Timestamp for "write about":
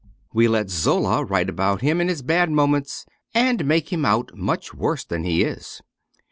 1.23-1.81